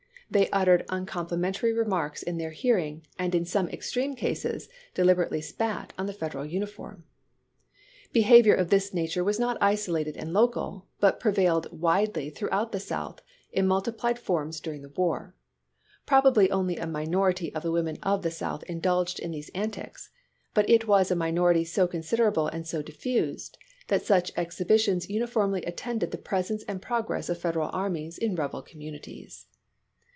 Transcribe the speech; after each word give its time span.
They 0.33 0.49
uttered 0.51 0.87
uncompli 0.87 1.37
mentary 1.37 1.73
remarks 1.75 2.23
in 2.23 2.37
their 2.37 2.51
hearing, 2.51 3.05
and 3.19 3.35
in 3.35 3.43
some 3.43 3.67
extreme 3.67 4.15
cases 4.15 4.69
deliberately 4.93 5.41
spat 5.41 5.91
on 5.97 6.05
the 6.05 6.13
Federal 6.13 6.45
uniform. 6.45 7.03
Behavior 8.13 8.53
of 8.53 8.69
this 8.69 8.91
natm^e 8.91 9.25
was 9.25 9.41
not 9.41 9.57
isolated 9.59 10.15
and 10.15 10.31
local, 10.31 10.85
but 11.01 11.19
prevailed 11.19 11.69
widely 11.77 12.29
throughout 12.29 12.71
the 12.71 12.79
South 12.79 13.21
in 13.51 13.67
multiplied 13.67 14.17
fonns 14.17 14.61
during 14.61 14.83
the 14.83 14.87
war. 14.95 15.35
Prob 16.05 16.25
ably 16.27 16.49
only 16.49 16.77
a 16.77 16.87
minority 16.87 17.53
of 17.53 17.61
the 17.61 17.69
women 17.71 17.97
of 18.01 18.21
the 18.21 18.31
South 18.31 18.63
indulged 18.69 19.19
in 19.19 19.31
these 19.31 19.49
antics; 19.49 20.11
but 20.53 20.69
it 20.69 20.87
was 20.87 21.11
a 21.11 21.15
minority 21.17 21.65
so 21.65 21.87
considerable 21.87 22.47
and 22.47 22.65
so 22.65 22.81
diffused 22.81 23.57
that 23.89 24.03
such 24.05 24.31
exhibitions 24.37 25.09
uniformly 25.09 25.61
attended 25.63 26.11
the 26.11 26.17
presence 26.17 26.63
and 26.69 26.81
progress 26.81 27.27
of 27.27 27.37
Federal 27.37 27.69
armies 27.73 28.17
in 28.17 28.33
rebel 28.35 28.61
communities. 28.61 29.47